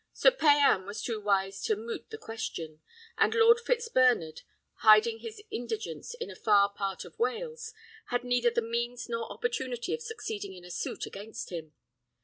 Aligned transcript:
Sir 0.13 0.31
Payan 0.31 0.87
was 0.87 1.03
too 1.03 1.21
wise 1.21 1.61
to 1.65 1.75
moot 1.75 2.09
the 2.09 2.17
question; 2.17 2.81
and 3.19 3.35
Lord 3.35 3.59
Fitzbernard, 3.59 4.41
hiding 4.77 5.19
his 5.19 5.43
indigence 5.51 6.15
in 6.15 6.31
a 6.31 6.35
far 6.35 6.71
part 6.73 7.05
of 7.05 7.19
Wales, 7.19 7.71
had 8.07 8.23
neither 8.23 8.49
the 8.49 8.63
means 8.63 9.07
nor 9.07 9.31
opportunity 9.31 9.93
of 9.93 10.01
succeeding 10.01 10.55
in 10.55 10.65
a 10.65 10.71
suit 10.71 11.05
against 11.05 11.51
him. 11.51 11.73